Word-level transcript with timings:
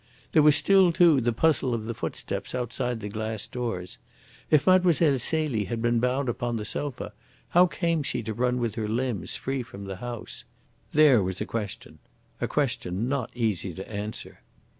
There 0.31 0.41
was 0.41 0.55
still, 0.55 0.91
too, 0.91 1.21
the 1.21 1.31
puzzle 1.31 1.75
of 1.75 1.85
the 1.85 1.93
footsteps 1.93 2.55
outside 2.55 3.01
the 3.01 3.07
glass 3.07 3.45
doors. 3.45 3.99
If 4.49 4.65
Mlle. 4.65 4.93
Celie 4.93 5.65
had 5.65 5.79
been 5.79 5.99
bound 5.99 6.27
upon 6.27 6.55
the 6.55 6.65
sofa, 6.65 7.13
how 7.49 7.67
came 7.67 8.01
she 8.01 8.23
to 8.23 8.33
run 8.33 8.57
with 8.57 8.73
her 8.73 8.87
limbs 8.87 9.35
free 9.35 9.61
from 9.61 9.85
the 9.85 9.97
house? 9.97 10.43
There 10.91 11.21
was 11.21 11.39
a 11.39 11.45
question 11.45 11.99
a 12.39 12.47
question 12.47 13.09
not 13.09 13.29
easy 13.35 13.75
to 13.75 13.87
answer." 13.87 14.41